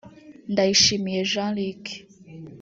[0.51, 1.83] Ndayishimiye Jean Luc